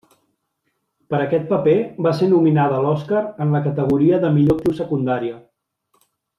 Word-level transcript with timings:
Per 1.13 1.17
aquest 1.25 1.45
paper, 1.51 1.75
va 2.07 2.15
ser 2.21 2.31
nominada 2.33 2.79
a 2.79 2.83
l'Oscar 2.87 3.21
en 3.45 3.53
la 3.59 3.63
categoria 3.69 4.23
de 4.27 4.35
millor 4.41 4.59
actriu 4.59 4.77
secundària. 4.83 5.41